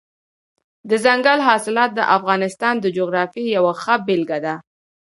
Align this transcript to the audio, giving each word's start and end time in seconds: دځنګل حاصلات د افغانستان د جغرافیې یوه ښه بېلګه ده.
دځنګل 0.89 1.39
حاصلات 1.47 1.91
د 1.95 2.01
افغانستان 2.17 2.75
د 2.79 2.85
جغرافیې 2.97 3.53
یوه 3.57 3.73
ښه 3.81 3.95
بېلګه 4.05 4.39
ده. 4.45 4.55